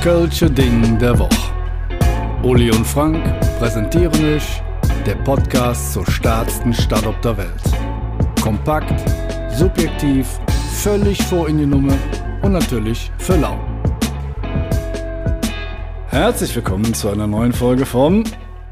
Kölsche 0.00 0.50
Ding 0.50 0.98
der 0.98 1.18
Woche. 1.18 1.52
Uli 2.42 2.70
und 2.70 2.86
Frank 2.86 3.22
präsentieren 3.58 4.34
euch 4.34 4.62
der 5.04 5.16
Podcast 5.16 5.92
zur 5.92 6.10
stärksten 6.10 6.72
Stadt 6.72 7.06
auf 7.06 7.20
der 7.20 7.36
Welt. 7.36 7.62
Kompakt, 8.40 8.94
subjektiv, 9.50 10.40
völlig 10.72 11.22
vor 11.24 11.50
in 11.50 11.58
die 11.58 11.66
Nummer 11.66 11.92
und 12.40 12.52
natürlich 12.52 13.12
für 13.18 13.36
lau. 13.36 13.60
Herzlich 16.08 16.56
willkommen 16.56 16.94
zu 16.94 17.10
einer 17.10 17.26
neuen 17.26 17.52
Folge 17.52 17.84
vom 17.84 18.24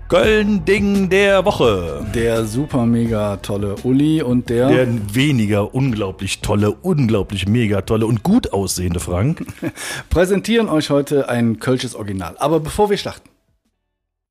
Köln-Ding 0.09 1.11
der 1.11 1.44
Woche. 1.44 2.07
Der 2.14 2.46
super 2.46 2.86
mega 2.86 3.36
tolle 3.36 3.76
Uli 3.85 4.22
und 4.22 4.49
der, 4.49 4.68
Der 4.68 5.14
weniger 5.14 5.75
unglaublich 5.75 6.40
tolle, 6.40 6.71
unglaublich 6.71 7.46
mega 7.46 7.82
tolle 7.82 8.07
und 8.07 8.22
gut 8.22 8.54
aussehende 8.54 9.00
Frank. 9.00 9.44
präsentieren 10.08 10.71
euch 10.71 10.89
heute 10.89 11.29
ein 11.29 11.58
Kölsches 11.58 11.94
Original. 11.94 12.36
Aber 12.39 12.58
bevor 12.58 12.89
wir 12.89 12.96
starten, 12.96 13.29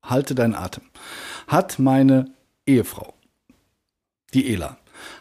halte 0.02 0.34
deinen 0.34 0.56
Atem. 0.56 0.82
Hat 1.46 1.78
meine 1.78 2.32
Ehefrau, 2.66 3.14
die 4.34 4.52
Ela, 4.52 4.78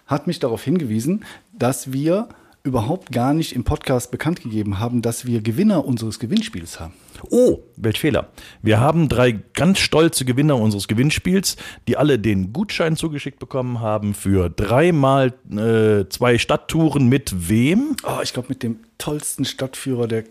hat 0.07 0.25
mich 0.25 0.39
darauf 0.39 0.63
hingewiesen, 0.63 1.23
dass 1.53 1.93
wir 1.93 2.29
überhaupt 2.67 3.11
gar 3.11 3.33
nicht 3.33 3.53
im 3.53 3.63
Podcast 3.63 4.11
bekannt 4.11 4.43
gegeben 4.43 4.79
haben, 4.79 5.01
dass 5.01 5.25
wir 5.25 5.41
Gewinner 5.41 5.85
unseres 5.85 6.19
Gewinnspiels 6.19 6.79
haben. 6.79 6.93
Oh, 7.31 7.59
welch 7.77 7.99
Fehler. 7.99 8.29
Wir 8.61 8.79
haben 8.79 9.09
drei 9.09 9.31
ganz 9.31 9.79
stolze 9.79 10.25
Gewinner 10.25 10.57
unseres 10.57 10.87
Gewinnspiels, 10.87 11.55
die 11.87 11.97
alle 11.97 12.19
den 12.19 12.53
Gutschein 12.53 12.95
zugeschickt 12.95 13.39
bekommen 13.39 13.79
haben 13.79 14.13
für 14.13 14.49
dreimal 14.49 15.33
äh, 15.49 16.07
zwei 16.09 16.37
Stadttouren 16.37 17.07
mit 17.07 17.49
wem? 17.49 17.95
Oh, 18.03 18.21
ich 18.21 18.33
glaube 18.33 18.49
mit 18.49 18.61
dem 18.61 18.79
tollsten 18.97 19.45
Stadtführer 19.45 20.07
der 20.07 20.25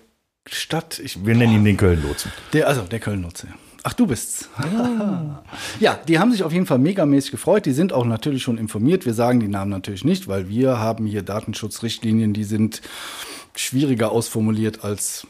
Stadt. 0.47 1.01
Ich, 1.01 1.25
Wir 1.27 1.34
nennen 1.34 1.55
ihn 1.55 1.64
den 1.64 1.77
Köln-Lotsen. 1.77 2.31
Der, 2.53 2.69
also 2.69 2.83
der 2.83 3.01
Köln-Nutze. 3.01 3.48
Ach, 3.89 3.92
du 3.92 4.09
bist's. 4.09 4.48
Ja. 5.79 5.98
die 6.09 6.19
haben 6.19 6.33
sich 6.33 6.42
auf 6.42 6.53
jeden 6.53 6.67
Fall 6.67 6.79
megamäßig 6.79 7.31
gefreut. 7.31 7.67
Die 7.67 7.73
sind 7.73 7.92
auch 7.92 8.05
natürlich 8.05 8.42
schon 8.42 8.59
informiert. 8.59 9.06
Wir 9.06 9.15
sagen 9.15 9.39
die 9.39 9.47
Namen 9.47 9.70
natürlich 9.70 10.05
nicht, 10.05 10.27
weil 10.27 10.48
wir 10.48 10.81
haben 10.81 11.06
hier 11.06 11.23
Datenschutzrichtlinien, 11.23 12.33
die 12.33 12.42
sind 12.42 12.83
schwieriger 13.55 14.11
ausformuliert 14.11 14.83
als. 14.83 15.29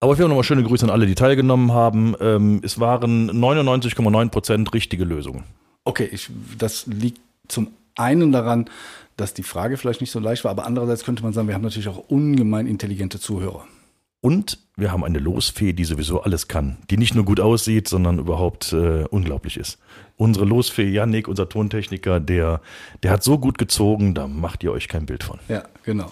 Aber 0.00 0.16
wir 0.16 0.22
haben 0.22 0.28
nochmal 0.28 0.44
schöne 0.44 0.62
Grüße 0.62 0.84
an 0.84 0.90
alle, 0.90 1.06
die 1.06 1.16
teilgenommen 1.16 1.72
haben. 1.72 2.14
Ähm, 2.20 2.60
es 2.62 2.78
waren 2.78 3.28
99,9 3.28 4.28
Prozent 4.28 4.72
richtige 4.72 5.04
Lösungen. 5.04 5.42
Okay, 5.84 6.08
ich, 6.12 6.30
das 6.58 6.86
liegt 6.86 7.20
zum 7.48 7.72
einen 7.96 8.30
daran, 8.30 8.70
dass 9.16 9.34
die 9.34 9.42
Frage 9.42 9.78
vielleicht 9.78 10.00
nicht 10.00 10.12
so 10.12 10.20
leicht 10.20 10.44
war, 10.44 10.52
aber 10.52 10.64
andererseits 10.64 11.02
könnte 11.02 11.24
man 11.24 11.32
sagen, 11.32 11.48
wir 11.48 11.56
haben 11.56 11.62
natürlich 11.62 11.88
auch 11.88 12.04
ungemein 12.08 12.68
intelligente 12.68 13.18
Zuhörer. 13.18 13.66
Und 14.20 14.58
wir 14.76 14.90
haben 14.90 15.04
eine 15.04 15.18
Losfee, 15.18 15.72
die 15.72 15.84
sowieso 15.84 16.22
alles 16.22 16.48
kann, 16.48 16.78
die 16.90 16.96
nicht 16.96 17.14
nur 17.14 17.24
gut 17.24 17.40
aussieht, 17.40 17.88
sondern 17.88 18.18
überhaupt 18.18 18.72
äh, 18.72 19.04
unglaublich 19.10 19.56
ist. 19.56 19.78
Unsere 20.16 20.44
Losfee 20.44 20.88
Yannick, 20.90 21.28
unser 21.28 21.48
Tontechniker, 21.48 22.18
der, 22.18 22.60
der 23.02 23.10
hat 23.12 23.22
so 23.22 23.38
gut 23.38 23.58
gezogen, 23.58 24.14
da 24.14 24.26
macht 24.26 24.64
ihr 24.64 24.72
euch 24.72 24.88
kein 24.88 25.06
Bild 25.06 25.22
von. 25.22 25.38
Ja, 25.48 25.64
genau. 25.84 26.10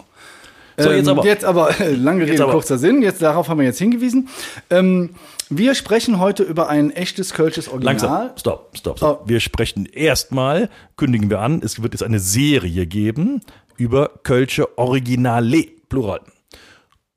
So, 0.78 0.90
jetzt 0.90 1.08
aber. 1.08 1.24
Jetzt 1.24 1.44
aber, 1.44 1.74
lange 1.96 2.26
Rede, 2.26 2.42
aber. 2.42 2.52
kurzer 2.52 2.78
Sinn. 2.78 3.02
Jetzt, 3.02 3.22
darauf 3.22 3.48
haben 3.48 3.58
wir 3.58 3.64
jetzt 3.64 3.78
hingewiesen. 3.78 4.28
Ähm, 4.68 5.10
wir 5.48 5.74
sprechen 5.74 6.18
heute 6.18 6.42
über 6.42 6.68
ein 6.68 6.90
echtes 6.90 7.32
Kölsches 7.32 7.68
Original. 7.68 7.94
Langsam, 7.94 8.30
stopp, 8.36 8.76
stopp, 8.76 8.98
stopp. 8.98 9.20
Oh. 9.22 9.28
Wir 9.28 9.40
sprechen 9.40 9.86
erstmal, 9.86 10.68
kündigen 10.96 11.30
wir 11.30 11.40
an, 11.40 11.62
es 11.62 11.82
wird 11.82 11.94
jetzt 11.94 12.02
eine 12.02 12.20
Serie 12.20 12.86
geben 12.86 13.40
über 13.76 14.10
Kölsche 14.22 14.78
Originale, 14.78 15.66
Plural. 15.88 16.20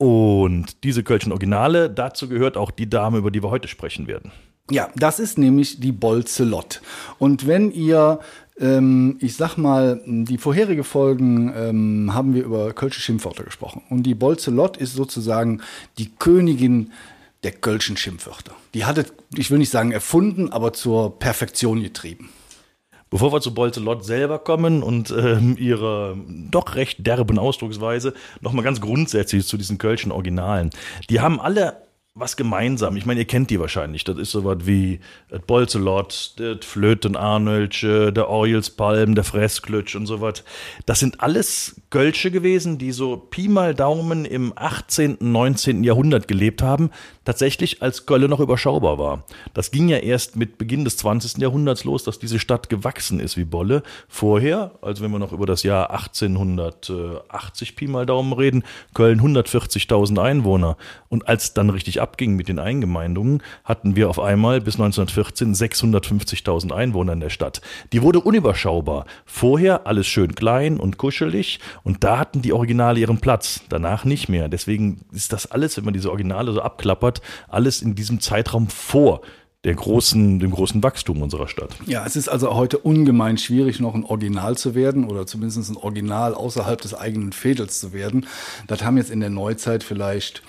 Und 0.00 0.82
diese 0.82 1.02
Kölschen 1.02 1.30
Originale, 1.30 1.90
dazu 1.90 2.26
gehört 2.26 2.56
auch 2.56 2.70
die 2.70 2.88
Dame, 2.88 3.18
über 3.18 3.30
die 3.30 3.42
wir 3.42 3.50
heute 3.50 3.68
sprechen 3.68 4.06
werden. 4.06 4.32
Ja, 4.70 4.88
das 4.96 5.20
ist 5.20 5.36
nämlich 5.36 5.78
die 5.78 5.92
Bolzelott. 5.92 6.80
Und 7.18 7.46
wenn 7.46 7.70
ihr, 7.70 8.20
ähm, 8.58 9.18
ich 9.20 9.36
sag 9.36 9.58
mal, 9.58 10.00
die 10.06 10.38
vorherige 10.38 10.84
Folgen 10.84 11.52
ähm, 11.54 12.14
haben 12.14 12.32
wir 12.32 12.44
über 12.44 12.72
Kölsche 12.72 12.98
Schimpfwörter 12.98 13.44
gesprochen. 13.44 13.82
Und 13.90 14.04
die 14.04 14.14
Bolzelott 14.14 14.78
ist 14.78 14.94
sozusagen 14.94 15.60
die 15.98 16.10
Königin 16.18 16.92
der 17.42 17.52
Kölschen 17.52 17.98
Schimpfwörter. 17.98 18.52
Die 18.72 18.86
hatte, 18.86 19.04
ich 19.36 19.50
will 19.50 19.58
nicht 19.58 19.70
sagen 19.70 19.92
erfunden, 19.92 20.50
aber 20.50 20.72
zur 20.72 21.18
Perfektion 21.18 21.82
getrieben. 21.82 22.30
Bevor 23.10 23.32
wir 23.32 23.40
zu 23.40 23.52
Bolzelot 23.52 24.04
selber 24.04 24.38
kommen 24.38 24.82
und 24.82 25.10
ähm, 25.10 25.56
ihrer 25.58 26.16
doch 26.50 26.76
recht 26.76 27.04
derben 27.04 27.38
Ausdrucksweise, 27.38 28.14
nochmal 28.40 28.64
ganz 28.64 28.80
grundsätzlich 28.80 29.46
zu 29.46 29.56
diesen 29.56 29.78
Kölschen 29.78 30.12
Originalen. 30.12 30.70
Die 31.10 31.20
haben 31.20 31.40
alle 31.40 31.89
was 32.14 32.36
gemeinsam. 32.36 32.96
Ich 32.96 33.06
meine, 33.06 33.20
ihr 33.20 33.26
kennt 33.26 33.50
die 33.50 33.60
wahrscheinlich. 33.60 34.02
Das 34.02 34.18
ist 34.18 34.32
sowas 34.32 34.58
wie 34.62 34.98
das 35.28 35.40
Bolzelot, 35.42 36.34
das 36.38 36.66
Flöten-Arnölsche, 36.66 38.12
der 38.12 38.28
Orjelspalm, 38.28 39.14
der 39.14 39.22
Fressklötsch 39.22 39.94
und 39.94 40.06
sowas. 40.06 40.42
Das 40.86 40.98
sind 40.98 41.20
alles 41.20 41.80
Kölsche 41.90 42.32
gewesen, 42.32 42.78
die 42.78 42.90
so 42.90 43.16
Pi 43.16 43.46
mal 43.48 43.74
Daumen 43.74 44.24
im 44.24 44.52
18., 44.56 45.18
19. 45.20 45.84
Jahrhundert 45.84 46.26
gelebt 46.26 46.62
haben, 46.62 46.90
tatsächlich 47.24 47.80
als 47.80 48.06
Kölle 48.06 48.28
noch 48.28 48.40
überschaubar 48.40 48.98
war. 48.98 49.24
Das 49.54 49.70
ging 49.70 49.88
ja 49.88 49.98
erst 49.98 50.34
mit 50.34 50.58
Beginn 50.58 50.84
des 50.84 50.96
20. 50.96 51.38
Jahrhunderts 51.38 51.84
los, 51.84 52.02
dass 52.02 52.18
diese 52.18 52.40
Stadt 52.40 52.68
gewachsen 52.68 53.20
ist 53.20 53.36
wie 53.36 53.44
Bolle. 53.44 53.84
Vorher, 54.08 54.72
also 54.82 55.04
wenn 55.04 55.12
wir 55.12 55.20
noch 55.20 55.32
über 55.32 55.46
das 55.46 55.62
Jahr 55.62 55.90
1880 55.90 57.76
Pi 57.76 57.86
mal 57.86 58.04
Daumen 58.04 58.32
reden, 58.32 58.64
Köln 58.94 59.20
140.000 59.20 60.20
Einwohner. 60.20 60.76
Und 61.08 61.28
als 61.28 61.54
dann 61.54 61.70
richtig 61.70 61.99
abging 62.00 62.36
mit 62.36 62.48
den 62.48 62.58
Eingemeindungen, 62.58 63.42
hatten 63.64 63.96
wir 63.96 64.08
auf 64.10 64.18
einmal 64.18 64.60
bis 64.60 64.74
1914 64.74 65.54
650.000 65.54 66.72
Einwohner 66.72 67.12
in 67.12 67.20
der 67.20 67.30
Stadt. 67.30 67.60
Die 67.92 68.02
wurde 68.02 68.20
unüberschaubar. 68.20 69.06
Vorher 69.24 69.86
alles 69.86 70.06
schön 70.06 70.34
klein 70.34 70.78
und 70.78 70.98
kuschelig 70.98 71.60
und 71.82 72.04
da 72.04 72.18
hatten 72.18 72.42
die 72.42 72.52
Originale 72.52 73.00
ihren 73.00 73.20
Platz, 73.20 73.62
danach 73.68 74.04
nicht 74.04 74.28
mehr. 74.28 74.48
Deswegen 74.48 75.02
ist 75.12 75.32
das 75.32 75.50
alles, 75.50 75.76
wenn 75.76 75.84
man 75.84 75.94
diese 75.94 76.10
Originale 76.10 76.52
so 76.52 76.62
abklappert, 76.62 77.22
alles 77.48 77.82
in 77.82 77.94
diesem 77.94 78.20
Zeitraum 78.20 78.68
vor 78.68 79.20
der 79.64 79.74
großen, 79.74 80.38
dem 80.38 80.50
großen 80.52 80.82
Wachstum 80.82 81.20
unserer 81.20 81.46
Stadt. 81.46 81.70
Ja, 81.86 82.06
es 82.06 82.16
ist 82.16 82.28
also 82.28 82.54
heute 82.54 82.78
ungemein 82.78 83.36
schwierig, 83.36 83.78
noch 83.78 83.94
ein 83.94 84.04
Original 84.04 84.56
zu 84.56 84.74
werden 84.74 85.04
oder 85.04 85.26
zumindest 85.26 85.70
ein 85.70 85.76
Original 85.76 86.34
außerhalb 86.34 86.80
des 86.80 86.94
eigenen 86.94 87.32
Fädels 87.32 87.78
zu 87.78 87.92
werden. 87.92 88.26
Das 88.68 88.82
haben 88.82 88.96
jetzt 88.96 89.10
in 89.10 89.20
der 89.20 89.28
Neuzeit 89.28 89.84
vielleicht, 89.84 90.42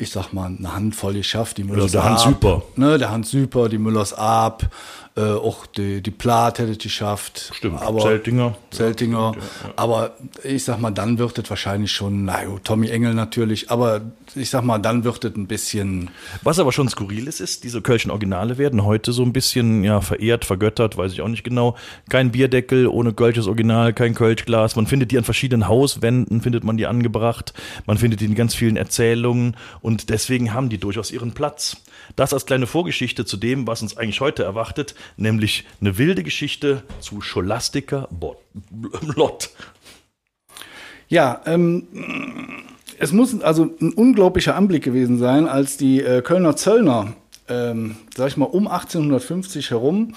ich 0.00 0.10
sag 0.10 0.32
mal, 0.32 0.46
eine 0.46 0.74
Handvoll 0.74 1.14
geschafft. 1.14 1.58
Die 1.58 1.64
Müllers 1.64 1.90
der 1.90 2.04
Hans 2.04 2.22
Süper. 2.22 2.62
Ne, 2.76 2.98
der 2.98 3.10
Hans 3.10 3.30
Süper, 3.30 3.68
die 3.68 3.78
Müllers 3.78 4.14
Ab, 4.14 4.62
äh, 5.18 5.32
auch 5.32 5.66
die, 5.66 6.00
die 6.00 6.12
Plath 6.12 6.60
hätte 6.60 6.72
es 6.72 6.78
geschafft. 6.78 7.50
Stimmt, 7.52 7.82
aber, 7.82 8.00
Zeltinger. 8.00 8.56
Zeltinger. 8.70 9.32
Aber 9.74 10.16
ich 10.44 10.62
sag 10.62 10.80
mal, 10.80 10.92
dann 10.92 11.18
wird 11.18 11.38
es 11.38 11.50
wahrscheinlich 11.50 11.90
schon, 11.90 12.24
na 12.24 12.44
gut, 12.44 12.62
Tommy 12.62 12.88
Engel 12.88 13.14
natürlich, 13.14 13.68
aber 13.70 14.02
ich 14.36 14.48
sag 14.50 14.62
mal, 14.62 14.78
dann 14.78 15.02
wird 15.02 15.24
es 15.24 15.34
ein 15.34 15.48
bisschen, 15.48 16.10
Was 16.44 16.60
aber 16.60 16.70
schon 16.70 16.88
skurril 16.88 17.26
ist, 17.26 17.40
ist, 17.40 17.64
diese 17.64 17.82
Kölschen 17.82 18.12
Originale 18.12 18.58
werden 18.58 18.84
heute 18.84 19.10
so 19.10 19.24
ein 19.24 19.32
bisschen 19.32 19.82
ja, 19.82 20.00
verehrt, 20.00 20.44
vergöttert, 20.44 20.96
weiß 20.96 21.12
ich 21.12 21.20
auch 21.20 21.28
nicht 21.28 21.42
genau. 21.42 21.76
Kein 22.08 22.30
Bierdeckel 22.30 22.86
ohne 22.86 23.12
Kölsches 23.12 23.48
Original, 23.48 23.92
kein 23.92 24.14
Kölschglas. 24.14 24.76
Man 24.76 24.86
findet 24.86 25.10
die 25.10 25.18
an 25.18 25.24
verschiedenen 25.24 25.66
Hauswänden, 25.66 26.42
findet 26.42 26.62
man 26.62 26.76
die 26.76 26.86
angebracht. 26.86 27.54
Man 27.86 27.98
findet 27.98 28.20
die 28.20 28.26
in 28.26 28.36
ganz 28.36 28.54
vielen 28.54 28.76
Erzählungen 28.76 29.56
und 29.80 30.10
deswegen 30.10 30.54
haben 30.54 30.68
die 30.68 30.78
durchaus 30.78 31.10
ihren 31.10 31.32
Platz. 31.32 31.78
Das 32.16 32.32
als 32.32 32.46
kleine 32.46 32.66
Vorgeschichte 32.66 33.24
zu 33.24 33.36
dem, 33.36 33.66
was 33.66 33.82
uns 33.82 33.96
eigentlich 33.96 34.20
heute 34.20 34.42
erwartet, 34.42 34.94
nämlich 35.16 35.64
eine 35.80 35.98
wilde 35.98 36.22
Geschichte 36.22 36.82
zu 37.00 37.20
Scholastica 37.20 38.08
Bot- 38.10 38.38
Lott. 39.16 39.50
Ja, 41.08 41.40
ähm, 41.46 41.86
es 42.98 43.12
muss 43.12 43.40
also 43.40 43.74
ein 43.80 43.92
unglaublicher 43.92 44.54
Anblick 44.54 44.84
gewesen 44.84 45.18
sein, 45.18 45.48
als 45.48 45.76
die 45.76 46.02
äh, 46.02 46.20
Kölner 46.22 46.56
Zöllner, 46.56 47.14
ähm, 47.48 47.96
sag 48.16 48.28
ich 48.28 48.36
mal, 48.36 48.46
um 48.46 48.66
1850 48.68 49.70
herum 49.70 50.14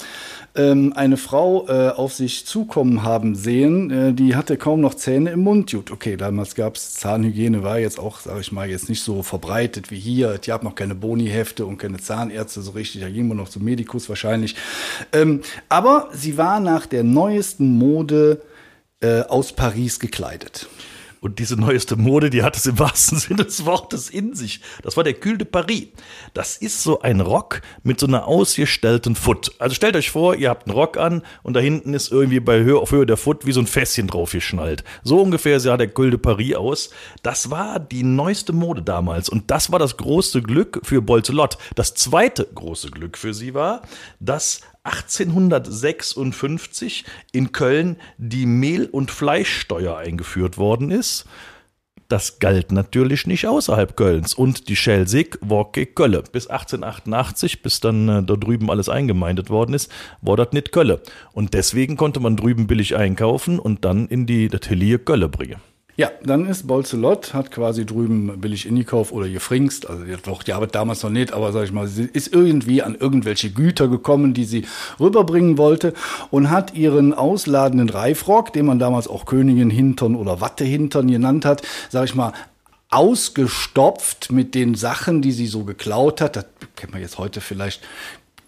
ähm, 0.55 0.93
eine 0.95 1.17
Frau 1.17 1.67
äh, 1.67 1.89
auf 1.89 2.13
sich 2.13 2.45
zukommen 2.45 3.03
haben 3.03 3.35
sehen, 3.35 3.89
äh, 3.91 4.13
die 4.13 4.35
hatte 4.35 4.57
kaum 4.57 4.81
noch 4.81 4.95
Zähne 4.95 5.31
im 5.31 5.41
Mund. 5.41 5.71
Gut, 5.71 5.91
okay, 5.91 6.17
damals 6.17 6.55
gab's 6.55 6.95
Zahnhygiene, 6.95 7.63
war 7.63 7.79
jetzt 7.79 7.99
auch, 7.99 8.19
sag 8.19 8.39
ich 8.39 8.51
mal, 8.51 8.69
jetzt 8.69 8.89
nicht 8.89 9.01
so 9.01 9.23
verbreitet 9.23 9.91
wie 9.91 9.99
hier. 9.99 10.31
Es 10.31 10.41
gab 10.41 10.63
noch 10.63 10.75
keine 10.75 10.95
Boni-Hefte 10.95 11.65
und 11.65 11.77
keine 11.77 11.99
Zahnärzte 11.99 12.61
so 12.61 12.71
richtig, 12.71 13.01
da 13.01 13.09
ging 13.09 13.27
man 13.27 13.37
noch 13.37 13.49
zum 13.49 13.63
Medikus 13.63 14.09
wahrscheinlich. 14.09 14.55
Ähm, 15.13 15.41
aber 15.69 16.09
sie 16.13 16.37
war 16.37 16.59
nach 16.59 16.85
der 16.85 17.03
neuesten 17.03 17.77
Mode 17.77 18.41
äh, 19.01 19.21
aus 19.21 19.53
Paris 19.53 19.99
gekleidet. 19.99 20.67
Und 21.23 21.37
diese 21.37 21.55
neueste 21.55 21.97
Mode, 21.97 22.31
die 22.31 22.41
hat 22.41 22.57
es 22.57 22.65
im 22.65 22.79
wahrsten 22.79 23.17
Sinne 23.19 23.45
des 23.45 23.63
Wortes 23.63 24.09
in 24.09 24.33
sich. 24.33 24.59
Das 24.81 24.97
war 24.97 25.03
der 25.03 25.13
Cul 25.13 25.37
de 25.37 25.47
Paris. 25.47 25.89
Das 26.33 26.57
ist 26.57 26.81
so 26.81 27.01
ein 27.01 27.21
Rock 27.21 27.61
mit 27.83 27.99
so 27.99 28.07
einer 28.07 28.27
ausgestellten 28.27 29.15
Foot. 29.15 29.51
Also 29.59 29.75
stellt 29.75 29.95
euch 29.95 30.09
vor, 30.09 30.33
ihr 30.33 30.49
habt 30.49 30.65
einen 30.65 30.75
Rock 30.75 30.97
an 30.97 31.21
und 31.43 31.53
da 31.53 31.59
hinten 31.59 31.93
ist 31.93 32.11
irgendwie 32.11 32.39
bei 32.39 32.61
Höhe, 32.61 32.79
auf 32.79 32.91
Höhe 32.91 33.05
der 33.05 33.17
Foot 33.17 33.45
wie 33.45 33.51
so 33.51 33.59
ein 33.59 33.67
Fässchen 33.67 34.07
drauf 34.07 34.31
geschnallt. 34.31 34.83
So 35.03 35.21
ungefähr 35.21 35.59
sah 35.59 35.77
der 35.77 35.89
Cul 35.89 36.09
de 36.09 36.19
Paris 36.19 36.55
aus. 36.55 36.89
Das 37.21 37.51
war 37.51 37.79
die 37.79 38.01
neueste 38.01 38.51
Mode 38.51 38.81
damals. 38.81 39.29
Und 39.29 39.51
das 39.51 39.71
war 39.71 39.77
das 39.77 39.97
große 39.97 40.41
Glück 40.41 40.81
für 40.83 41.03
Bolzelot. 41.03 41.59
Das 41.75 41.93
zweite 41.93 42.47
große 42.55 42.89
Glück 42.89 43.15
für 43.15 43.35
sie 43.35 43.53
war, 43.53 43.83
dass 44.19 44.61
1856 44.83 47.05
in 47.31 47.51
Köln 47.51 47.97
die 48.17 48.45
Mehl- 48.45 48.87
und 48.87 49.09
Fleischsteuer 49.11 49.97
eingeführt 49.97 50.57
worden 50.57 50.91
ist. 50.91 51.25
Das 52.11 52.39
galt 52.39 52.73
natürlich 52.73 53.25
nicht 53.25 53.47
außerhalb 53.47 53.95
Kölns. 53.95 54.33
Und 54.33 54.67
die 54.67 54.75
Schelsig 54.75 55.37
war 55.39 55.71
Kölle. 55.71 56.23
Bis 56.29 56.47
1888, 56.47 57.61
bis 57.61 57.79
dann 57.79 58.09
äh, 58.09 58.21
da 58.21 58.35
drüben 58.35 58.69
alles 58.69 58.89
eingemeindet 58.89 59.49
worden 59.49 59.73
ist, 59.73 59.89
war 60.21 60.35
das 60.35 60.51
nicht 60.51 60.73
Kölle. 60.73 61.01
Und 61.31 61.53
deswegen 61.53 61.95
konnte 61.95 62.19
man 62.19 62.35
drüben 62.35 62.67
billig 62.67 62.97
einkaufen 62.97 63.59
und 63.59 63.85
dann 63.85 64.09
in 64.09 64.25
die 64.25 64.49
Atelier 64.53 64.99
Kölle 64.99 65.29
bringen. 65.29 65.61
Ja, 65.97 66.09
dann 66.23 66.45
ist 66.45 66.67
Bolzelot, 66.67 67.33
hat 67.33 67.51
quasi 67.51 67.85
drüben 67.85 68.39
billig 68.39 68.65
Indikauf 68.65 69.11
oder 69.11 69.27
gefringst, 69.27 69.89
also 69.89 70.03
doch, 70.23 70.41
die 70.41 70.53
Arbeit 70.53 70.73
damals 70.73 71.03
noch 71.03 71.09
nicht, 71.09 71.33
aber 71.33 71.51
sag 71.51 71.65
ich 71.65 71.73
mal, 71.73 71.87
sie 71.87 72.05
ist 72.05 72.33
irgendwie 72.33 72.81
an 72.81 72.95
irgendwelche 72.95 73.51
Güter 73.51 73.89
gekommen, 73.89 74.33
die 74.33 74.45
sie 74.45 74.65
rüberbringen 74.99 75.57
wollte 75.57 75.93
und 76.29 76.49
hat 76.49 76.73
ihren 76.75 77.13
ausladenden 77.13 77.89
Reifrock, 77.89 78.53
den 78.53 78.65
man 78.65 78.79
damals 78.79 79.07
auch 79.07 79.25
Königin 79.25 79.69
Hintern 79.69 80.15
oder 80.15 80.39
Wattehintern 80.39 81.11
genannt 81.11 81.43
hat, 81.43 81.61
sag 81.89 82.05
ich 82.05 82.15
mal, 82.15 82.33
ausgestopft 82.89 84.31
mit 84.31 84.53
den 84.55 84.75
Sachen, 84.75 85.21
die 85.21 85.31
sie 85.31 85.47
so 85.47 85.63
geklaut 85.63 86.21
hat. 86.21 86.35
Das 86.35 86.45
kennt 86.75 86.93
man 86.93 87.01
jetzt 87.01 87.17
heute 87.17 87.41
vielleicht 87.41 87.81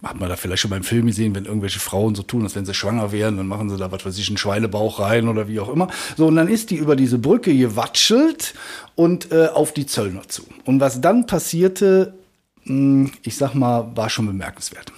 hat 0.03 0.19
man 0.19 0.29
da 0.29 0.35
vielleicht 0.35 0.61
schon 0.61 0.71
beim 0.71 0.83
Film 0.83 1.07
gesehen, 1.07 1.33
wenn 1.35 1.45
irgendwelche 1.45 1.79
Frauen 1.79 2.15
so 2.15 2.23
tun, 2.23 2.43
als 2.43 2.55
wenn 2.55 2.65
sie 2.65 2.73
schwanger 2.73 3.11
wären, 3.11 3.37
dann 3.37 3.47
machen 3.47 3.69
sie 3.69 3.77
da, 3.77 3.91
was 3.91 4.05
weiß 4.05 4.17
ich, 4.17 4.27
einen 4.27 4.37
Schweinebauch 4.37 4.99
rein 4.99 5.27
oder 5.27 5.47
wie 5.47 5.59
auch 5.59 5.69
immer. 5.69 5.87
So, 6.17 6.27
und 6.27 6.35
dann 6.35 6.47
ist 6.47 6.71
die 6.71 6.75
über 6.75 6.95
diese 6.95 7.17
Brücke 7.17 7.55
gewatschelt 7.55 8.53
und 8.95 9.31
äh, 9.31 9.47
auf 9.47 9.73
die 9.73 9.85
Zöllner 9.85 10.27
zu. 10.27 10.43
Und 10.65 10.79
was 10.79 11.01
dann 11.01 11.25
passierte, 11.25 12.13
mh, 12.65 12.73
hm, 12.73 13.11
ich 13.23 13.37
sag 13.37 13.53
mal, 13.53 13.95
war 13.95 14.09
schon 14.09 14.27
bemerkenswert 14.27 14.91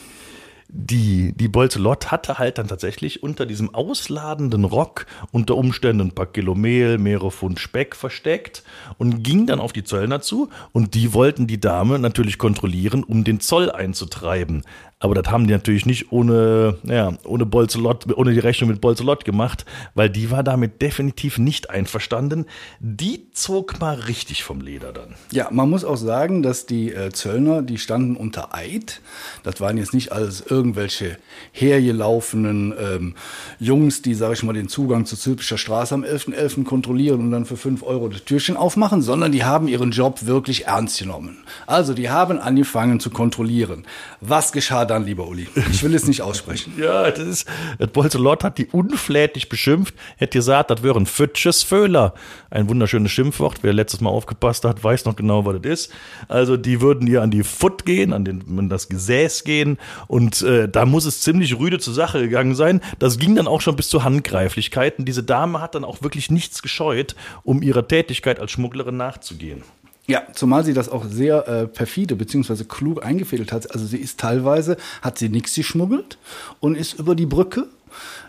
die, 0.78 1.32
die 1.34 1.48
Bolzelot 1.48 2.12
hatte 2.12 2.38
halt 2.38 2.58
dann 2.58 2.68
tatsächlich 2.68 3.24
unter 3.24 3.46
diesem 3.46 3.74
ausladenden 3.74 4.66
Rock 4.66 5.06
unter 5.32 5.56
Umständen 5.56 6.08
ein 6.08 6.12
paar 6.12 6.26
Kilo 6.26 6.54
Mehl, 6.54 6.98
mehrere 6.98 7.32
Pfund 7.32 7.60
Speck 7.60 7.96
versteckt 7.96 8.64
und 8.98 9.24
ging 9.24 9.46
dann 9.46 9.62
auf 9.62 9.72
die 9.72 9.86
Zöllner 9.86 10.22
zu 10.22 10.50
und 10.74 10.94
die 10.94 11.14
wollten 11.14 11.48
die 11.48 11.62
Dame 11.62 11.98
natürlich 11.98 12.38
kontrollieren, 12.38 13.04
um 13.06 13.24
den 13.24 13.40
Zoll 13.40 13.72
einzutreiben. 13.72 14.64
Aber 15.06 15.14
das 15.14 15.32
haben 15.32 15.46
die 15.46 15.54
natürlich 15.54 15.86
nicht 15.86 16.12
ohne, 16.12 16.80
ja, 16.82 17.14
ohne 17.26 17.46
Bolzelot, 17.46 18.18
ohne 18.18 18.34
die 18.34 18.40
Rechnung 18.40 18.72
mit 18.72 18.82
Bolzelot 18.82 19.24
gemacht, 19.24 19.64
weil 19.94 20.10
die 20.10 20.32
war 20.32 20.42
damit 20.42 20.82
definitiv 20.82 21.38
nicht 21.38 21.70
einverstanden. 21.70 22.48
Die 22.80 23.28
zog 23.32 23.80
mal 23.80 23.94
richtig 23.94 24.44
vom 24.44 24.62
Leder 24.62 24.94
dann. 24.94 25.14
Ja, 25.32 25.50
man 25.52 25.70
muss 25.70 25.86
auch 25.86 25.98
sagen, 25.98 26.42
dass 26.42 26.66
die 26.66 26.92
äh, 26.92 27.12
Zöllner, 27.12 27.62
die 27.62 27.78
standen 27.78 28.16
unter 28.16 28.56
Eid. 28.56 29.02
Das 29.44 29.62
waren 29.62 29.78
jetzt 29.78 29.94
nicht 29.94 30.12
alles 30.12 30.42
irgendwelche 30.42 31.18
hergelaufenen 31.52 32.74
ähm, 32.76 33.14
Jungs, 33.60 34.02
die, 34.02 34.16
sage 34.16 34.34
ich 34.34 34.42
mal, 34.42 34.54
den 34.54 34.70
Zugang 34.70 35.06
zur 35.06 35.20
Zülpischer 35.20 35.60
Straße 35.60 35.94
am 35.94 36.04
11.11. 36.04 36.34
.11. 36.34 36.64
kontrollieren 36.64 37.20
und 37.20 37.30
dann 37.30 37.46
für 37.46 37.58
5 37.58 37.84
Euro 37.84 38.08
das 38.08 38.24
Türchen 38.24 38.58
aufmachen, 38.58 39.04
sondern 39.04 39.32
die 39.32 39.44
haben 39.44 39.68
ihren 39.68 39.92
Job 39.92 40.26
wirklich 40.26 40.66
ernst 40.66 40.98
genommen. 40.98 41.44
Also 41.68 41.94
die 41.94 42.10
haben 42.10 42.40
angefangen 42.40 43.00
zu 43.00 43.12
kontrollieren. 43.12 43.86
Was 44.20 44.52
geschah 44.52 44.86
dann, 44.86 44.95
lieber 45.04 45.28
Uli? 45.28 45.48
Ich 45.72 45.84
will 45.84 45.94
es 45.94 46.08
nicht 46.08 46.22
aussprechen. 46.22 46.74
ja, 46.80 47.10
das 47.10 47.28
ist, 47.28 47.48
das 47.80 47.90
Bolsolot 47.90 48.44
hat 48.44 48.58
die 48.58 48.68
unflätig 48.68 49.50
beschimpft, 49.50 49.96
hätte 50.18 50.38
gesagt, 50.38 50.72
das 50.72 50.84
wäre 50.84 50.98
ein 50.98 51.06
Fütsches 51.06 51.64
Föhler. 51.64 52.14
Ein 52.50 52.70
wunderschönes 52.70 53.12
Schimpfwort. 53.12 53.60
Wer 53.62 53.74
letztes 53.74 54.02
Mal 54.02 54.10
aufgepasst 54.10 54.64
hat, 54.64 54.84
weiß 54.84 55.06
noch 55.06 55.16
genau, 55.16 55.46
was 55.46 55.62
das 55.62 55.72
ist. 55.72 55.94
Also, 56.28 56.58
die 56.58 56.82
würden 56.82 57.08
ihr 57.08 57.22
an 57.22 57.32
die 57.32 57.44
Foot 57.44 57.86
gehen, 57.86 58.14
an, 58.14 58.26
den, 58.26 58.44
an 58.58 58.70
das 58.70 58.88
Gesäß 58.90 59.44
gehen 59.44 59.78
und 60.08 60.42
äh, 60.42 60.70
da 60.70 60.86
muss 60.86 61.06
es 61.06 61.22
ziemlich 61.22 61.58
rüde 61.58 61.80
zur 61.80 61.94
Sache 61.94 62.22
gegangen 62.22 62.56
sein. 62.56 62.82
Das 63.00 63.18
ging 63.18 63.36
dann 63.36 63.48
auch 63.48 63.62
schon 63.62 63.76
bis 63.76 63.90
zu 63.90 64.04
Handgreiflichkeiten. 64.04 65.06
Diese 65.06 65.24
Dame 65.24 65.62
hat 65.62 65.76
dann 65.76 65.84
auch 65.84 66.02
wirklich 66.02 66.32
nichts 66.32 66.62
gescheut, 66.62 67.16
um 67.44 67.62
ihrer 67.62 67.88
Tätigkeit 67.88 68.40
als 68.40 68.52
Schmugglerin 68.52 68.98
nachzugehen. 68.98 69.64
Ja, 70.08 70.24
zumal 70.34 70.64
sie 70.64 70.74
das 70.74 70.90
auch 70.90 71.06
sehr 71.06 71.48
äh, 71.48 71.68
perfide 71.68 72.16
beziehungsweise 72.16 72.66
klug 72.66 73.04
eingefädelt 73.04 73.52
hat. 73.52 73.72
Also 73.72 73.86
sie 73.86 73.98
ist 73.98 74.20
teilweise, 74.20 74.78
hat 75.02 75.18
sie 75.18 75.30
nichts 75.30 75.56
geschmuggelt 75.56 76.18
und 76.60 76.76
ist 76.76 77.00
über 77.00 77.16
die 77.16 77.26
Brücke 77.26 77.68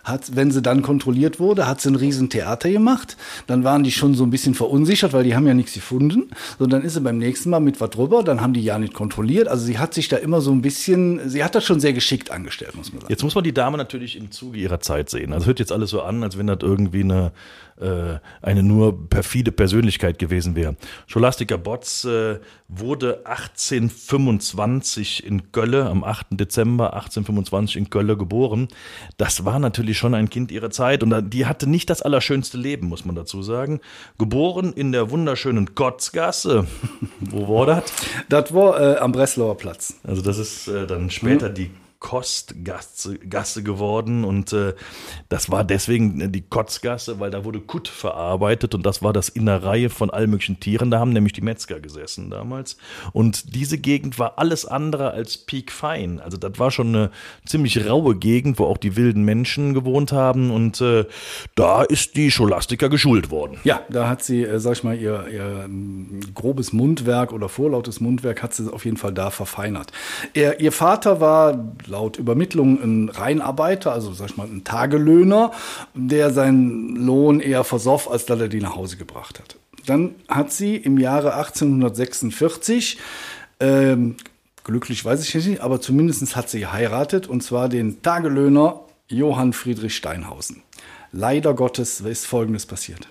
hat, 0.04 0.36
wenn 0.36 0.50
sie 0.50 0.62
dann 0.62 0.82
kontrolliert 0.82 1.40
wurde, 1.40 1.66
hat 1.66 1.80
sie 1.80 1.90
ein 1.90 1.96
riesen 1.96 2.30
Theater 2.30 2.70
gemacht. 2.70 3.16
Dann 3.46 3.64
waren 3.64 3.82
die 3.82 3.90
schon 3.90 4.14
so 4.14 4.24
ein 4.24 4.30
bisschen 4.30 4.54
verunsichert, 4.54 5.12
weil 5.12 5.24
die 5.24 5.34
haben 5.34 5.46
ja 5.46 5.54
nichts 5.54 5.74
gefunden. 5.74 6.30
So, 6.58 6.66
dann 6.66 6.82
ist 6.82 6.94
sie 6.94 7.00
beim 7.00 7.18
nächsten 7.18 7.50
Mal 7.50 7.60
mit 7.60 7.80
was 7.80 7.90
drüber, 7.90 8.22
dann 8.22 8.40
haben 8.40 8.52
die 8.52 8.62
ja 8.62 8.78
nicht 8.78 8.94
kontrolliert. 8.94 9.48
Also 9.48 9.64
sie 9.64 9.78
hat 9.78 9.94
sich 9.94 10.08
da 10.08 10.16
immer 10.16 10.40
so 10.40 10.52
ein 10.52 10.62
bisschen, 10.62 11.28
sie 11.28 11.42
hat 11.42 11.54
das 11.54 11.64
schon 11.64 11.80
sehr 11.80 11.92
geschickt 11.92 12.30
angestellt, 12.30 12.74
muss 12.76 12.92
man 12.92 13.00
sagen. 13.00 13.10
Jetzt 13.10 13.22
muss 13.22 13.34
man 13.34 13.44
die 13.44 13.52
Dame 13.52 13.76
natürlich 13.76 14.16
im 14.16 14.30
Zuge 14.30 14.58
ihrer 14.58 14.80
Zeit 14.80 15.10
sehen. 15.10 15.32
Also 15.32 15.46
hört 15.46 15.58
jetzt 15.58 15.72
alles 15.72 15.90
so 15.90 16.02
an, 16.02 16.22
als 16.22 16.38
wenn 16.38 16.46
das 16.46 16.58
irgendwie 16.62 17.00
eine, 17.00 17.32
äh, 17.80 18.18
eine 18.42 18.62
nur 18.62 19.08
perfide 19.08 19.52
Persönlichkeit 19.52 20.18
gewesen 20.18 20.56
wäre. 20.56 20.76
Scholastica 21.06 21.56
Botz 21.56 22.04
äh, 22.04 22.38
wurde 22.68 23.26
1825 23.26 25.24
in 25.24 25.52
Gölle, 25.52 25.86
am 25.86 26.02
8. 26.04 26.26
Dezember 26.30 26.94
1825 26.94 27.76
in 27.76 27.90
Gölle 27.90 28.16
geboren. 28.16 28.68
Das 29.18 29.44
war 29.44 29.58
natürlich 29.58 29.98
schon 29.98 30.14
ein 30.14 30.30
Kind 30.30 30.50
ihrer 30.50 30.70
Zeit 30.70 31.02
und 31.02 31.32
die 31.32 31.46
hatte 31.46 31.68
nicht 31.68 31.90
das 31.90 32.02
allerschönste 32.02 32.58
Leben, 32.58 32.88
muss 32.88 33.04
man 33.04 33.14
dazu 33.14 33.42
sagen. 33.42 33.80
Geboren 34.18 34.72
in 34.72 34.92
der 34.92 35.10
wunderschönen 35.10 35.74
Kotzgasse. 35.74 36.66
Wo 37.20 37.48
war 37.48 37.66
das? 37.66 37.84
Das 38.28 38.54
war 38.54 38.80
äh, 38.80 38.98
am 38.98 39.12
Breslauer 39.12 39.56
Platz. 39.56 39.94
Also 40.02 40.22
das 40.22 40.38
ist 40.38 40.68
äh, 40.68 40.86
dann 40.86 41.10
später 41.10 41.50
mhm. 41.50 41.54
die 41.54 41.70
Kostgasse 41.98 43.18
Gasse 43.18 43.62
geworden 43.62 44.24
und 44.24 44.52
äh, 44.52 44.74
das 45.28 45.50
war 45.50 45.64
deswegen 45.64 46.30
die 46.30 46.42
Kotzgasse, 46.42 47.20
weil 47.20 47.30
da 47.30 47.44
wurde 47.44 47.60
Kutt 47.60 47.88
verarbeitet 47.88 48.74
und 48.74 48.84
das 48.84 49.02
war 49.02 49.12
das 49.12 49.28
Innereie 49.28 49.88
von 49.90 50.10
allen 50.10 50.30
möglichen 50.30 50.60
Tieren. 50.60 50.90
Da 50.90 51.00
haben 51.00 51.12
nämlich 51.12 51.32
die 51.32 51.40
Metzger 51.40 51.80
gesessen 51.80 52.30
damals 52.30 52.76
und 53.12 53.54
diese 53.54 53.78
Gegend 53.78 54.18
war 54.18 54.38
alles 54.38 54.66
andere 54.66 55.12
als 55.12 55.38
piekfein. 55.38 56.20
Also 56.20 56.36
das 56.36 56.58
war 56.58 56.70
schon 56.70 56.88
eine 56.88 57.10
ziemlich 57.46 57.88
raue 57.88 58.16
Gegend, 58.16 58.58
wo 58.58 58.66
auch 58.66 58.78
die 58.78 58.96
wilden 58.96 59.24
Menschen 59.24 59.74
gewohnt 59.74 60.12
haben 60.12 60.50
und 60.50 60.80
äh, 60.80 61.06
da 61.54 61.82
ist 61.82 62.16
die 62.16 62.30
Scholastika 62.30 62.88
geschult 62.88 63.30
worden. 63.30 63.58
Ja, 63.64 63.80
da 63.88 64.08
hat 64.08 64.22
sie, 64.22 64.42
äh, 64.42 64.58
sag 64.58 64.74
ich 64.74 64.84
mal, 64.84 64.96
ihr, 64.96 65.26
ihr 65.32 65.64
ähm, 65.64 66.20
grobes 66.34 66.72
Mundwerk 66.72 67.32
oder 67.32 67.48
vorlautes 67.48 68.00
Mundwerk 68.00 68.42
hat 68.42 68.54
sie 68.54 68.72
auf 68.72 68.84
jeden 68.84 68.96
Fall 68.96 69.12
da 69.12 69.30
verfeinert. 69.30 69.92
Er, 70.34 70.60
ihr 70.60 70.72
Vater 70.72 71.20
war 71.20 71.72
laut 71.86 72.18
Übermittlung 72.18 72.82
ein 72.82 73.08
Reinarbeiter, 73.08 73.92
also 73.92 74.12
sag 74.12 74.30
ich 74.30 74.36
mal 74.36 74.46
ein 74.46 74.64
Tagelöhner, 74.64 75.52
der 75.94 76.32
seinen 76.32 76.96
Lohn 76.96 77.40
eher 77.40 77.64
versoff, 77.64 78.10
als 78.10 78.26
dass 78.26 78.40
er 78.40 78.48
die 78.48 78.60
nach 78.60 78.76
Hause 78.76 78.96
gebracht 78.96 79.38
hat. 79.38 79.56
Dann 79.86 80.14
hat 80.28 80.52
sie 80.52 80.76
im 80.76 80.98
Jahre 80.98 81.34
1846 81.34 82.98
ähm, 83.60 84.16
glücklich 84.64 85.04
weiß 85.04 85.22
ich 85.22 85.46
nicht, 85.46 85.60
aber 85.60 85.80
zumindest 85.80 86.34
hat 86.34 86.50
sie 86.50 86.60
geheiratet 86.60 87.28
und 87.28 87.42
zwar 87.42 87.68
den 87.68 88.02
Tagelöhner 88.02 88.80
Johann 89.08 89.52
Friedrich 89.52 89.96
Steinhausen. 89.96 90.62
Leider 91.12 91.54
Gottes 91.54 92.00
ist 92.00 92.26
Folgendes 92.26 92.66
passiert. 92.66 93.08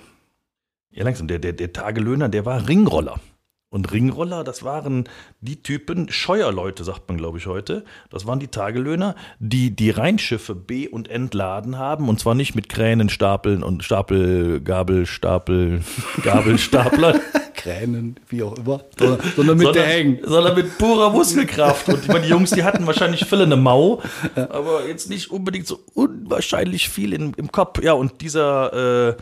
Ja, 0.92 1.04
langsam, 1.04 1.28
der, 1.28 1.40
der, 1.40 1.54
der 1.54 1.74
Tagelöhner, 1.74 2.30
der 2.30 2.46
war 2.46 2.68
Ringroller. 2.68 3.20
Und 3.70 3.92
Ringroller, 3.92 4.44
das 4.44 4.64
waren 4.64 5.10
die 5.42 5.62
Typen, 5.62 6.10
Scheuerleute, 6.10 6.84
sagt 6.84 7.08
man, 7.10 7.18
glaube 7.18 7.40
ich, 7.40 7.48
heute. 7.48 7.84
Das 8.10 8.26
waren 8.26 8.40
die 8.40 8.48
Tagelöhner, 8.48 9.16
die 9.40 9.76
die 9.76 9.90
Rheinschiffe 9.90 10.56
be- 10.56 10.90
und 10.90 11.10
entladen 11.10 11.78
haben. 11.78 12.08
Und 12.08 12.20
zwar 12.20 12.36
nicht 12.36 12.56
mit 12.56 12.70
Kränen, 12.70 13.10
Stapeln 13.10 13.64
und 13.64 13.84
Stapel, 13.84 14.62
Gabel, 14.62 15.06
Stapel, 15.06 15.82
Gabelstapler. 16.24 17.20
Kränen, 17.56 18.18
wie 18.30 18.44
auch 18.44 18.56
immer. 18.58 18.82
Sondern, 18.98 19.20
sondern 19.36 19.58
mit 19.58 19.66
sondern, 19.66 19.84
der 19.84 19.94
Hängen. 19.94 20.20
Sondern 20.24 20.56
mit 20.56 20.78
purer 20.78 21.10
Muskelkraft. 21.10 21.90
Und 21.90 22.08
meine, 22.08 22.22
die 22.22 22.30
Jungs, 22.30 22.52
die 22.52 22.64
hatten 22.64 22.86
wahrscheinlich 22.86 23.26
viele 23.26 23.44
eine 23.44 23.58
Mau, 23.58 24.02
aber 24.36 24.88
jetzt 24.88 25.10
nicht 25.10 25.32
unbedingt 25.32 25.66
so 25.66 25.80
unwahrscheinlich 25.96 26.90
viel 26.90 27.14
in, 27.14 27.34
im 27.34 27.52
Kopf. 27.52 27.82
Ja, 27.82 27.94
und 27.94 28.22
dieser 28.22 29.10
äh, 29.10 29.16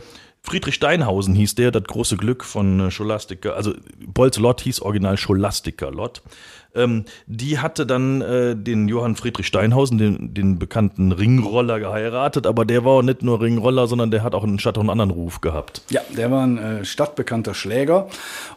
Friedrich 0.46 0.74
Steinhausen 0.74 1.34
hieß 1.34 1.54
der, 1.54 1.70
das 1.70 1.84
große 1.84 2.18
Glück 2.18 2.44
von 2.44 2.78
äh, 2.78 2.90
Scholastica, 2.90 3.50
also 3.50 3.72
Bolz 4.06 4.38
Lott 4.38 4.60
hieß 4.60 4.82
original 4.82 5.16
Scholastica 5.16 5.88
Lott. 5.88 6.22
Ähm, 6.74 7.04
die 7.26 7.58
hatte 7.58 7.86
dann 7.86 8.20
äh, 8.20 8.56
den 8.56 8.88
Johann 8.88 9.16
Friedrich 9.16 9.46
Steinhausen, 9.46 9.98
den, 9.98 10.34
den 10.34 10.58
bekannten 10.58 11.12
Ringroller, 11.12 11.80
geheiratet, 11.80 12.46
aber 12.46 12.64
der 12.64 12.84
war 12.84 13.02
nicht 13.02 13.22
nur 13.22 13.40
Ringroller, 13.40 13.86
sondern 13.86 14.10
der 14.10 14.22
hat 14.22 14.34
auch 14.34 14.44
in 14.44 14.58
Stadt 14.58 14.78
einen 14.78 14.90
anderen 14.90 15.10
Ruf 15.10 15.40
gehabt. 15.40 15.82
Ja, 15.90 16.00
der 16.16 16.30
war 16.30 16.46
ein 16.46 16.58
äh, 16.58 16.84
stadtbekannter 16.84 17.54
Schläger 17.54 18.08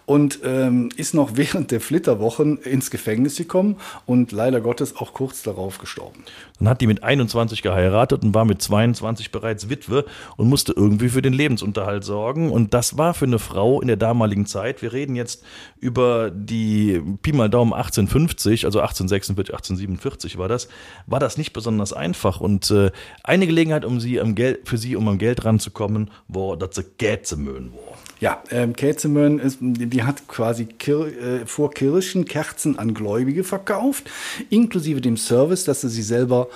und 0.06 0.40
ähm, 0.44 0.90
ist 0.96 1.14
noch 1.14 1.32
während 1.36 1.72
der 1.72 1.82
Flitterwochen 1.82 2.58
ins 2.58 2.92
Gefängnis 2.92 3.38
gekommen 3.38 3.78
und 4.06 4.32
leider 4.32 4.62
Gottes 4.62 4.96
auch 4.96 5.14
kurz 5.14 5.44
darauf 5.44 5.78
gestorben. 5.78 6.24
Dann 6.60 6.70
hat 6.70 6.82
die 6.82 6.88
mit 6.88 7.04
21 7.04 7.62
geheiratet 7.62 8.24
und 8.24 8.34
war 8.34 8.46
mit 8.46 8.62
22 8.62 9.32
bereits 9.32 9.70
Witwe 9.70 10.06
und 10.38 10.50
musste 10.50 10.74
irgendwie 10.74 11.10
für 11.10 11.22
den 11.22 11.34
Lebensunterhalt 11.34 12.04
sorgen. 12.04 12.52
Und 12.52 12.74
das 12.74 12.98
war 12.98 13.14
für 13.14 13.26
eine 13.26 13.40
Frau 13.40 13.82
in 13.82 13.88
der 13.88 13.98
damaligen 13.98 14.46
Zeit, 14.46 14.82
wir 14.82 14.94
reden 14.94 15.16
jetzt 15.16 15.44
über 15.80 16.32
die 16.32 17.02
Pi 17.22 17.34
mal 17.34 17.50
Daumen 17.50 17.74
1850, 18.08 18.66
also 18.66 18.80
1846, 18.80 19.54
1847 19.54 20.38
war 20.38 20.48
das, 20.48 20.68
war 21.06 21.20
das 21.20 21.38
nicht 21.38 21.54
besonders 21.54 21.94
einfach. 21.94 22.42
Und 22.42 22.72
äh, 22.72 22.92
eine 23.24 23.48
Gelegenheit, 23.48 23.86
um 23.86 24.00
sie 24.00 24.20
am 24.20 24.36
Geld, 24.36 24.68
für 24.68 24.78
sie, 24.78 24.96
um 24.96 25.08
am 25.08 25.18
Geld 25.18 25.46
ranzukommen, 25.46 26.10
war, 26.28 26.58
dass 26.58 26.76
sie 26.76 26.86
Gätzemöhen 26.98 27.74
war. 27.74 27.98
Ja, 28.20 28.42
ähm, 28.50 28.76
Kätzemön 28.76 29.38
ist, 29.38 29.60
die 29.62 30.02
hat 30.02 30.28
quasi 30.28 30.66
Kir 30.66 31.06
äh, 31.06 31.46
vor 31.46 31.72
Kirchen 31.72 32.26
Kerzen 32.26 32.80
an 32.80 32.96
Gläubige 32.96 33.44
verkauft, 33.44 34.10
inklusive 34.50 35.02
dem 35.02 35.18
Service, 35.18 35.66
dass 35.66 35.82
sie 35.82 35.90
sie 35.90 36.02
selber 36.02 36.48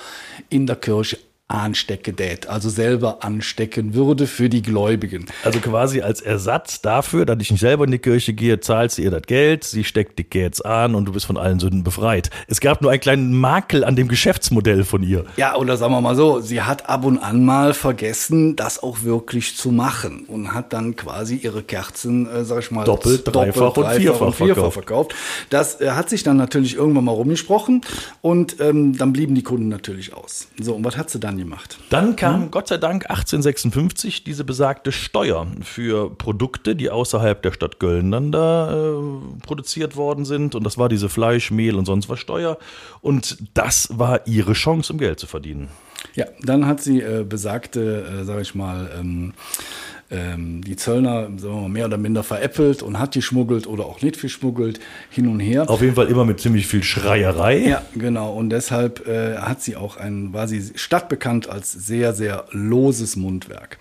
in 0.50 0.66
der 0.66 0.78
Kirche 0.78 1.20
anstecke 1.54 2.14
dät, 2.14 2.48
also 2.48 2.70
selber 2.70 3.24
anstecken 3.24 3.94
würde 3.94 4.28
für 4.28 4.50
die 4.50 4.62
Gläubigen. 4.62 5.26
Also 5.44 5.60
quasi 5.60 6.02
als 6.02 6.22
Ersatz 6.22 6.82
dafür, 6.82 7.26
dass 7.26 7.38
ich 7.40 7.52
nicht 7.52 7.60
selber 7.60 7.86
in 7.86 7.92
die 7.92 8.00
Kirche 8.00 8.34
gehe, 8.34 8.60
zahlst 8.60 8.98
du 8.98 9.04
ihr 9.04 9.12
das 9.12 9.24
Geld, 9.24 9.64
sie 9.64 9.84
steckt 9.84 10.18
die 10.20 10.30
Gates 10.30 10.62
an 10.62 10.96
und 10.96 11.06
du 11.06 11.12
bist 11.12 11.26
von 11.26 11.38
allen 11.38 11.60
Sünden 11.60 11.84
befreit. 11.84 12.30
Es 12.48 12.60
gab 12.60 12.82
nur 12.82 12.92
einen 12.92 13.02
kleinen 13.02 13.34
Makel 13.34 13.84
an 13.84 13.96
dem 13.96 14.08
Geschäftsmodell 14.08 14.84
von 14.84 15.04
ihr. 15.04 15.26
Ja, 15.38 15.56
oder 15.56 15.78
sagen 15.78 15.94
wir 15.94 16.02
mal 16.02 16.16
so, 16.16 16.40
sie 16.40 16.62
hat 16.62 16.90
ab 16.90 17.06
und 17.06 17.18
an 17.18 17.46
mal 17.46 17.74
vergessen, 17.74 18.56
das 18.56 18.82
auch 18.82 19.04
wirklich 19.04 19.58
zu 19.58 19.72
machen 19.72 20.26
und 20.28 20.54
hat 20.54 20.74
dann 20.74 20.96
quasi 20.96 21.36
ihre 21.36 21.64
Kerzen, 21.64 22.28
äh, 22.28 22.46
sag 22.46 22.60
ich 22.60 22.72
mal, 22.72 22.84
doppelt, 22.84 23.24
dreifach, 23.26 23.76
und, 23.78 23.90
vierfach 23.92 24.28
und 24.28 24.36
vierfach, 24.36 24.72
verkauft. 24.72 25.16
Das 25.50 25.82
äh, 25.82 25.92
hat 25.92 26.10
sich 26.10 26.24
dann 26.24 26.38
natürlich 26.38 26.76
irgendwann 26.76 27.06
mal 27.06 27.12
rumgesprochen 27.12 27.82
und 28.22 28.60
ähm, 28.60 28.98
dann 28.98 29.14
blieben 29.14 29.36
die 29.36 29.44
Kunden 29.44 29.70
natürlich 29.70 30.14
aus. 30.14 30.48
So, 30.60 30.76
und 30.76 30.86
was 30.86 30.98
hat 30.98 31.10
sie 31.10 31.20
dann 31.20 31.38
gemacht. 31.42 31.78
Dann 31.90 32.16
kam 32.16 32.44
hm? 32.44 32.52
Gott 32.52 32.68
sei 32.68 32.78
Dank 32.78 33.10
1856 33.10 34.24
diese 34.24 34.44
besagte 34.44 34.92
Steuer 34.92 35.48
für 35.62 36.10
Produkte, 36.10 36.76
die 36.76 36.90
außerhalb 36.90 37.42
der 37.42 37.52
Stadt 37.52 37.80
Köln 37.80 38.12
dann 38.12 38.32
da 38.32 38.72
äh, 38.72 39.02
produziert 39.46 39.96
worden 39.96 40.26
sind. 40.26 40.56
Und 40.56 40.64
das 40.64 40.78
war 40.78 40.90
diese 40.90 41.10
Fleisch, 41.10 41.52
Mehl 41.52 41.76
und 41.76 41.86
sonst 41.86 42.10
was 42.10 42.20
Steuer. 42.20 42.58
Und 43.02 43.38
das 43.54 43.90
war 43.98 44.28
ihre 44.28 44.54
Chance, 44.54 44.94
um 44.94 45.00
Geld 45.00 45.20
zu 45.20 45.28
verdienen. 45.28 45.70
Ja, 46.16 46.26
dann 46.42 46.66
hat 46.66 46.82
sie 46.82 47.02
äh, 47.02 47.24
besagte, 47.28 48.22
äh, 48.22 48.24
sage 48.24 48.42
ich 48.42 48.56
mal, 48.56 48.90
ähm, 48.98 49.34
ähm, 50.12 50.62
die 50.64 50.76
Zöllner 50.76 51.30
sagen 51.38 51.62
wir, 51.62 51.70
mehr 51.70 51.86
oder 51.86 51.98
minder 51.98 52.24
veräppelt 52.24 52.84
und 52.84 53.00
hat 53.00 53.14
geschmuggelt 53.14 53.66
oder 53.66 53.86
auch 53.86 54.02
nicht 54.02 54.22
geschmuggelt, 54.22 54.80
hin 55.10 55.28
und 55.28 55.40
her. 55.40 55.70
Auf 55.70 55.82
jeden 55.82 55.96
Fall 55.96 56.08
immer 56.08 56.26
mit 56.26 56.40
ziemlich 56.40 56.68
viel 56.68 56.84
Schreierei. 56.84 57.60
Ja, 57.60 57.82
genau. 57.96 58.34
Und 58.34 58.50
deshalb 58.50 59.08
äh, 59.08 59.38
hat 59.38 59.62
sie 59.62 59.76
auch 59.76 59.98
ein, 59.98 60.34
war 60.34 60.48
sie 60.48 60.62
stadtbekannt 60.76 61.50
als 61.50 61.72
sehr, 61.72 62.14
sehr 62.14 62.46
loses 62.52 63.16
Mundwerk. 63.16 63.78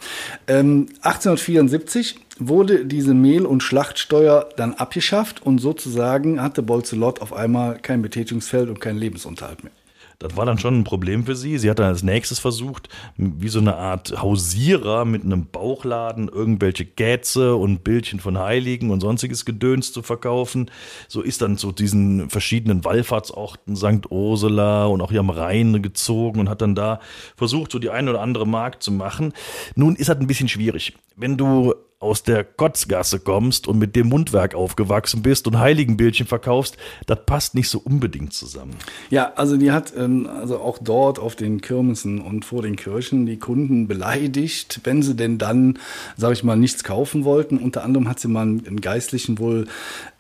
Ähm, 0.46 0.87
1874 1.02 2.16
wurde 2.38 2.87
diese 2.87 3.12
Mehl- 3.12 3.46
und 3.46 3.62
Schlachtsteuer 3.62 4.49
dann 4.56 4.75
abgeschafft 4.75 5.42
und 5.44 5.58
sozusagen 5.58 6.40
hatte 6.40 6.62
Bolzelot 6.62 7.20
auf 7.20 7.32
einmal 7.32 7.78
kein 7.78 8.02
Betätigungsfeld 8.02 8.68
und 8.68 8.80
keinen 8.80 8.99
Lebensunterhalt 8.99 9.62
mehr. 9.62 9.72
Das 10.21 10.37
war 10.37 10.45
dann 10.45 10.59
schon 10.59 10.79
ein 10.79 10.85
Problem 10.85 11.25
für 11.25 11.35
sie. 11.35 11.57
Sie 11.57 11.71
hat 11.71 11.79
dann 11.79 11.87
als 11.87 12.03
nächstes 12.03 12.39
versucht, 12.39 12.91
wie 13.17 13.49
so 13.49 13.59
eine 13.59 13.77
Art 13.77 14.21
Hausierer 14.21 15.07
mit 15.07 15.25
einem 15.25 15.47
Bauchladen 15.47 16.29
irgendwelche 16.29 16.85
Gäze 16.85 17.57
und 17.57 17.85
Bildchen 17.85 18.21
von 18.21 18.39
Heiligen 18.39 18.91
und 18.91 19.00
sonstiges 19.00 19.47
Gedöns 19.47 19.95
zu 19.95 20.03
verkaufen. 20.03 20.71
So 21.09 21.23
ist 21.23 21.41
dann 21.41 21.57
zu 21.57 21.73
diesen 21.73 22.29
verschiedenen 22.29 22.85
Wallfahrtsorten 22.85 23.77
St. 23.77 24.11
Ursula 24.11 24.85
und 24.85 25.00
auch 25.00 25.11
hier 25.11 25.21
am 25.21 25.31
Rhein 25.31 25.81
gezogen 25.81 26.39
und 26.39 26.50
hat 26.50 26.61
dann 26.61 26.75
da 26.75 27.00
versucht, 27.35 27.73
so 27.73 27.79
die 27.79 27.89
eine 27.89 28.11
oder 28.11 28.21
andere 28.21 28.47
Markt 28.47 28.83
zu 28.83 28.93
machen. 28.93 29.33
Nun 29.75 29.97
ist 29.97 30.11
das 30.11 30.19
ein 30.19 30.27
bisschen 30.27 30.49
schwierig. 30.49 30.93
Wenn 31.21 31.37
du 31.37 31.75
aus 32.00 32.23
der 32.23 32.45
Kotzgasse 32.45 33.21
kommst 33.21 33.69
und 33.69 33.79
mit 33.79 33.95
dem 33.95 34.09
Mundwerk 34.09 34.55
aufgewachsen 34.55 35.21
bist 35.21 35.47
und 35.47 35.59
Heiligenbildchen 35.59 36.27
verkaufst, 36.27 36.79
das 37.07 37.19
passt 37.27 37.55
nicht 37.55 37.69
so 37.69 37.79
unbedingt 37.79 38.33
zusammen. 38.33 38.75
Ja, 39.11 39.33
also 39.37 39.59
die 39.59 39.71
hat 39.71 39.93
ähm, 39.95 40.27
also 40.27 40.61
auch 40.61 40.79
dort 40.79 41.19
auf 41.19 41.37
den 41.37 41.61
Kirmessen 41.61 42.23
und 42.23 42.47
vor 42.47 42.62
den 42.62 42.77
Kirchen 42.77 43.27
die 43.27 43.39
Kunden 43.39 43.87
beleidigt, 43.87 44.81
wenn 44.85 45.03
sie 45.03 45.15
denn 45.15 45.37
dann, 45.37 45.79
sage 46.17 46.33
ich 46.33 46.43
mal, 46.43 46.57
nichts 46.57 46.85
kaufen 46.85 47.27
wollten. 47.27 47.59
Unter 47.59 47.85
anderem 47.85 48.09
hat 48.09 48.19
sie 48.19 48.29
mal 48.29 48.45
einen 48.45 48.81
Geistlichen 48.81 49.39
wohl 49.39 49.67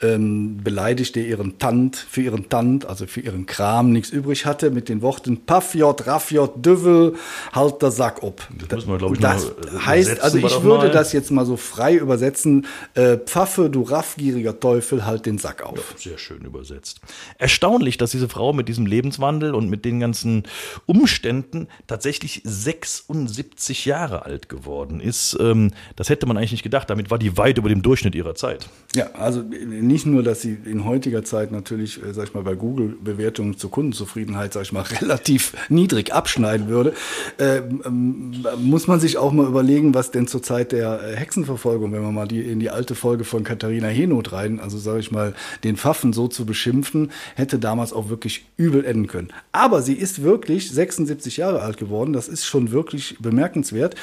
ähm, 0.02 0.58
beleidigt, 0.62 1.16
der 1.16 1.26
ihren 1.26 1.58
Tant, 1.58 1.96
für 1.96 2.20
ihren 2.20 2.50
Tant, 2.50 2.84
also 2.84 3.06
für 3.06 3.22
ihren 3.22 3.46
Kram 3.46 3.90
nichts 3.90 4.10
übrig 4.10 4.44
hatte, 4.44 4.70
mit 4.70 4.90
den 4.90 5.00
Worten 5.00 5.46
Paffjot, 5.46 6.06
Raffjot, 6.06 6.64
Düvel, 6.64 7.14
halt 7.52 7.80
der 7.80 7.90
Sack 7.90 8.22
ob. 8.22 8.46
Das, 8.68 8.84
ich, 8.84 9.18
das 9.18 9.44
noch 9.46 9.86
heißt, 9.86 10.20
also 10.20 10.36
ich 10.36 10.62
würde 10.62 10.89
das 10.94 11.12
jetzt 11.12 11.30
mal 11.30 11.46
so 11.46 11.56
frei 11.56 11.96
übersetzen, 11.96 12.66
äh, 12.94 13.16
Pfaffe, 13.16 13.70
du 13.70 13.82
raffgieriger 13.82 14.58
Teufel, 14.60 15.06
halt 15.06 15.26
den 15.26 15.38
Sack 15.38 15.62
auf. 15.62 15.94
Sehr 15.96 16.18
schön 16.18 16.42
übersetzt. 16.42 17.00
Erstaunlich, 17.38 17.98
dass 17.98 18.10
diese 18.10 18.28
Frau 18.28 18.52
mit 18.52 18.68
diesem 18.68 18.86
Lebenswandel 18.86 19.54
und 19.54 19.68
mit 19.68 19.84
den 19.84 20.00
ganzen 20.00 20.44
Umständen 20.86 21.68
tatsächlich 21.86 22.42
76 22.44 23.84
Jahre 23.84 24.24
alt 24.24 24.48
geworden 24.48 25.00
ist. 25.00 25.36
Ähm, 25.40 25.72
das 25.96 26.08
hätte 26.08 26.26
man 26.26 26.36
eigentlich 26.36 26.52
nicht 26.52 26.62
gedacht. 26.62 26.90
Damit 26.90 27.10
war 27.10 27.18
die 27.18 27.36
weit 27.36 27.58
über 27.58 27.68
dem 27.68 27.82
Durchschnitt 27.82 28.14
ihrer 28.14 28.34
Zeit. 28.34 28.68
Ja, 28.94 29.10
also 29.12 29.42
nicht 29.42 30.06
nur, 30.06 30.22
dass 30.22 30.42
sie 30.42 30.56
in 30.64 30.84
heutiger 30.84 31.24
Zeit 31.24 31.52
natürlich, 31.52 32.02
äh, 32.02 32.12
sag 32.12 32.28
ich 32.28 32.34
mal, 32.34 32.42
bei 32.42 32.54
Google-Bewertungen 32.54 33.56
zur 33.56 33.70
Kundenzufriedenheit, 33.70 34.52
sag 34.52 34.62
ich 34.62 34.72
mal, 34.72 34.82
relativ 35.00 35.54
niedrig 35.68 36.12
abschneiden 36.12 36.68
würde, 36.68 36.94
äh, 37.38 37.58
ähm, 37.58 38.44
muss 38.58 38.86
man 38.86 39.00
sich 39.00 39.18
auch 39.18 39.32
mal 39.32 39.46
überlegen, 39.46 39.94
was 39.94 40.10
denn 40.10 40.26
zur 40.26 40.42
Zeit 40.42 40.72
der 40.80 41.02
äh, 41.02 41.16
Hexenverfolgung 41.16 41.92
wenn 41.92 42.02
man 42.02 42.14
mal 42.14 42.26
die, 42.26 42.40
in 42.40 42.58
die 42.58 42.70
alte 42.70 42.94
Folge 42.94 43.24
von 43.24 43.44
Katharina 43.44 43.88
Henoth 43.88 44.32
rein, 44.32 44.60
also 44.60 44.78
sage 44.78 45.00
ich 45.00 45.10
mal, 45.10 45.34
den 45.62 45.76
Pfaffen 45.76 46.12
so 46.12 46.28
zu 46.28 46.46
beschimpfen, 46.46 47.10
hätte 47.36 47.58
damals 47.58 47.92
auch 47.92 48.08
wirklich 48.08 48.46
übel 48.56 48.84
enden 48.84 49.06
können. 49.06 49.28
Aber 49.52 49.82
sie 49.82 49.94
ist 49.94 50.22
wirklich 50.22 50.70
76 50.70 51.36
Jahre 51.36 51.62
alt 51.62 51.76
geworden, 51.76 52.12
das 52.12 52.28
ist 52.28 52.46
schon 52.46 52.70
wirklich 52.70 53.16
bemerkenswert 53.20 53.94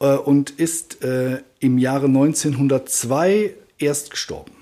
äh, 0.00 0.14
und 0.14 0.50
ist 0.50 1.02
äh, 1.02 1.38
im 1.60 1.78
Jahre 1.78 2.06
1902 2.06 3.54
erst 3.78 4.10
gestorben. 4.10 4.55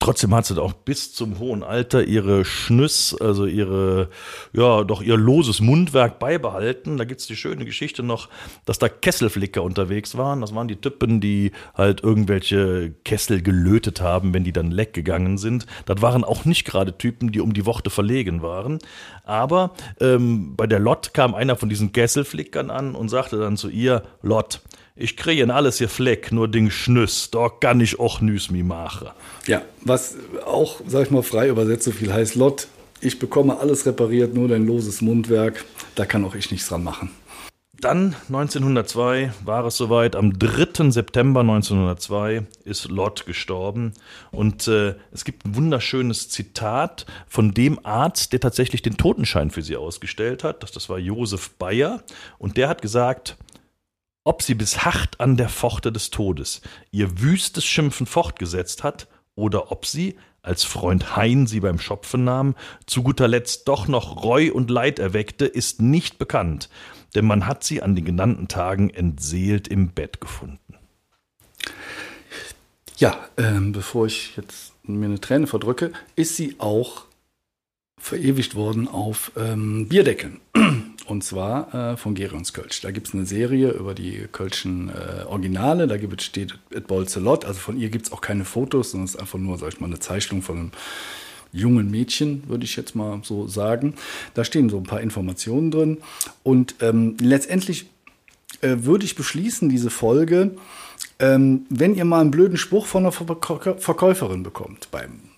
Trotzdem 0.00 0.34
hat 0.34 0.46
sie 0.46 0.60
auch 0.60 0.72
bis 0.72 1.12
zum 1.12 1.38
hohen 1.38 1.62
Alter 1.62 2.02
ihre 2.02 2.46
Schnüss, 2.46 3.14
also 3.20 3.44
ihre, 3.44 4.08
ja, 4.54 4.82
doch 4.82 5.02
ihr 5.02 5.18
loses 5.18 5.60
Mundwerk 5.60 6.18
beibehalten. 6.18 6.96
Da 6.96 7.04
gibt's 7.04 7.26
die 7.26 7.36
schöne 7.36 7.66
Geschichte 7.66 8.02
noch, 8.02 8.30
dass 8.64 8.78
da 8.78 8.88
Kesselflicker 8.88 9.62
unterwegs 9.62 10.16
waren. 10.16 10.40
Das 10.40 10.54
waren 10.54 10.68
die 10.68 10.80
Typen, 10.80 11.20
die 11.20 11.52
halt 11.74 12.02
irgendwelche 12.02 12.94
Kessel 13.04 13.42
gelötet 13.42 14.00
haben, 14.00 14.32
wenn 14.32 14.42
die 14.42 14.54
dann 14.54 14.70
leck 14.70 14.94
gegangen 14.94 15.36
sind. 15.36 15.66
Das 15.84 16.00
waren 16.00 16.24
auch 16.24 16.46
nicht 16.46 16.64
gerade 16.64 16.96
Typen, 16.96 17.30
die 17.30 17.40
um 17.40 17.52
die 17.52 17.66
Worte 17.66 17.90
verlegen 17.90 18.40
waren. 18.40 18.78
Aber 19.24 19.72
ähm, 20.00 20.56
bei 20.56 20.66
der 20.66 20.80
Lot 20.80 21.12
kam 21.12 21.34
einer 21.34 21.56
von 21.56 21.68
diesen 21.68 21.92
Kesselflickern 21.92 22.70
an 22.70 22.94
und 22.94 23.10
sagte 23.10 23.38
dann 23.38 23.58
zu 23.58 23.68
ihr, 23.68 24.04
Lot, 24.22 24.62
ich 25.00 25.16
kriege 25.16 25.42
in 25.42 25.50
alles 25.50 25.78
hier 25.78 25.88
Fleck, 25.88 26.30
nur 26.30 26.46
Ding 26.46 26.70
Schnüss, 26.70 27.30
da 27.30 27.48
kann 27.48 27.80
ich 27.80 27.98
auch 27.98 28.20
nüs 28.20 28.50
mi 28.50 28.62
machen. 28.62 29.08
Ja, 29.46 29.62
was 29.82 30.16
auch, 30.44 30.80
sag 30.86 31.06
ich 31.06 31.10
mal, 31.10 31.22
frei 31.22 31.48
übersetzt 31.48 31.84
so 31.84 31.90
viel 31.90 32.12
heißt, 32.12 32.34
Lot, 32.34 32.68
ich 33.00 33.18
bekomme 33.18 33.58
alles 33.58 33.86
repariert, 33.86 34.34
nur 34.34 34.48
dein 34.48 34.66
loses 34.66 35.00
Mundwerk, 35.00 35.64
da 35.94 36.04
kann 36.04 36.24
auch 36.24 36.34
ich 36.34 36.50
nichts 36.50 36.68
dran 36.68 36.84
machen. 36.84 37.10
Dann 37.80 38.14
1902 38.28 39.32
war 39.42 39.64
es 39.64 39.78
soweit. 39.78 40.14
Am 40.14 40.38
3. 40.38 40.90
September 40.90 41.40
1902 41.40 42.42
ist 42.64 42.90
Lott 42.90 43.24
gestorben. 43.24 43.94
Und 44.32 44.68
äh, 44.68 44.96
es 45.12 45.24
gibt 45.24 45.46
ein 45.46 45.56
wunderschönes 45.56 46.28
Zitat 46.28 47.06
von 47.26 47.52
dem 47.54 47.80
Arzt, 47.86 48.34
der 48.34 48.40
tatsächlich 48.40 48.82
den 48.82 48.98
Totenschein 48.98 49.50
für 49.50 49.62
sie 49.62 49.76
ausgestellt 49.76 50.44
hat. 50.44 50.62
Das, 50.62 50.72
das 50.72 50.90
war 50.90 50.98
Josef 50.98 51.52
Bayer. 51.52 52.02
Und 52.36 52.58
der 52.58 52.68
hat 52.68 52.82
gesagt, 52.82 53.38
ob 54.24 54.42
sie 54.42 54.54
bis 54.54 54.84
hart 54.84 55.20
an 55.20 55.36
der 55.36 55.48
Pforte 55.48 55.92
des 55.92 56.10
Todes 56.10 56.60
ihr 56.90 57.20
wüstes 57.20 57.64
Schimpfen 57.64 58.06
fortgesetzt 58.06 58.82
hat, 58.84 59.08
oder 59.34 59.72
ob 59.72 59.86
sie, 59.86 60.16
als 60.42 60.64
Freund 60.64 61.16
Hein 61.16 61.46
sie 61.46 61.60
beim 61.60 61.78
Schopfen 61.78 62.24
nahm, 62.24 62.54
zu 62.86 63.02
guter 63.02 63.28
Letzt 63.28 63.68
doch 63.68 63.88
noch 63.88 64.22
Reu 64.22 64.52
und 64.52 64.70
Leid 64.70 64.98
erweckte, 64.98 65.46
ist 65.46 65.80
nicht 65.80 66.18
bekannt, 66.18 66.68
denn 67.14 67.24
man 67.24 67.46
hat 67.46 67.64
sie 67.64 67.82
an 67.82 67.94
den 67.94 68.04
genannten 68.04 68.48
Tagen 68.48 68.90
entseelt 68.90 69.68
im 69.68 69.90
Bett 69.90 70.20
gefunden. 70.20 70.74
Ja, 72.98 73.18
ähm, 73.38 73.72
bevor 73.72 74.06
ich 74.06 74.36
jetzt 74.36 74.74
mir 74.82 75.06
eine 75.06 75.20
Träne 75.20 75.46
verdrücke, 75.46 75.92
ist 76.16 76.36
sie 76.36 76.56
auch 76.58 77.06
verewigt 77.98 78.54
worden 78.54 78.88
auf 78.88 79.32
ähm, 79.36 79.88
Bierdeckeln. 79.88 80.40
Und 81.10 81.24
zwar 81.24 81.74
äh, 81.74 81.96
von 81.96 82.14
Gerions 82.14 82.52
Kölsch. 82.52 82.82
Da 82.82 82.92
gibt 82.92 83.08
es 83.08 83.14
eine 83.14 83.26
Serie 83.26 83.72
über 83.72 83.94
die 83.94 84.28
Kölschen 84.30 84.90
äh, 84.90 85.24
Originale. 85.24 85.88
Da 85.88 85.96
gibt, 85.96 86.22
steht 86.22 86.56
Et 86.70 86.86
Bolzelot. 86.86 87.44
Also 87.44 87.58
von 87.58 87.76
ihr 87.76 87.90
gibt 87.90 88.06
es 88.06 88.12
auch 88.12 88.20
keine 88.20 88.44
Fotos, 88.44 88.92
sondern 88.92 89.06
es 89.06 89.16
ist 89.16 89.20
einfach 89.20 89.40
nur, 89.40 89.58
sag 89.58 89.70
ich 89.70 89.80
mal, 89.80 89.88
eine 89.88 89.98
Zeichnung 89.98 90.40
von 90.40 90.56
einem 90.56 90.70
jungen 91.52 91.90
Mädchen, 91.90 92.44
würde 92.46 92.62
ich 92.62 92.76
jetzt 92.76 92.94
mal 92.94 93.22
so 93.24 93.48
sagen. 93.48 93.94
Da 94.34 94.44
stehen 94.44 94.70
so 94.70 94.76
ein 94.76 94.84
paar 94.84 95.00
Informationen 95.00 95.72
drin. 95.72 95.98
Und 96.44 96.76
ähm, 96.80 97.16
letztendlich 97.20 97.86
äh, 98.60 98.76
würde 98.82 99.04
ich 99.04 99.16
beschließen, 99.16 99.68
diese 99.68 99.90
Folge, 99.90 100.52
ähm, 101.18 101.66
wenn 101.70 101.96
ihr 101.96 102.04
mal 102.04 102.20
einen 102.20 102.30
blöden 102.30 102.56
Spruch 102.56 102.86
von 102.86 103.02
einer 103.02 103.10
Verkäuferin 103.10 104.44
bekommt 104.44 104.92
beim 104.92 105.29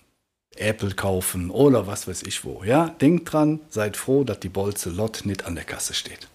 Apple 0.57 0.91
kaufen 0.91 1.49
oder 1.49 1.87
was 1.87 2.07
weiß 2.07 2.23
ich 2.23 2.43
wo. 2.45 2.63
Ja, 2.63 2.89
denkt 3.01 3.31
dran, 3.31 3.59
seid 3.69 3.97
froh, 3.97 4.23
dass 4.23 4.39
die 4.39 4.49
Bolze 4.49 4.89
Lot 4.89 5.25
nicht 5.25 5.45
an 5.45 5.55
der 5.55 5.63
Kasse 5.63 5.93
steht. 5.93 6.27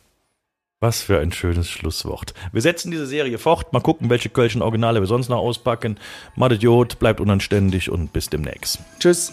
Was 0.81 1.03
für 1.03 1.19
ein 1.19 1.33
schönes 1.33 1.69
Schlusswort. 1.69 2.35
Wir 2.53 2.63
setzen 2.63 2.93
diese 2.93 3.07
Serie 3.07 3.39
fort, 3.39 3.73
mal 3.73 3.81
gucken, 3.81 4.11
welche 4.11 4.29
Kölschen 4.29 4.63
Originale 4.63 5.01
wir 5.01 5.09
sonst 5.09 5.29
noch 5.29 5.39
auspacken. 5.39 5.99
Madet 6.37 6.63
Jod, 6.63 7.01
bleibt 7.01 7.21
unanständig 7.21 7.91
und 7.91 8.13
bis 8.13 8.31
demnächst. 8.31 8.79
Tschüss. 9.01 9.33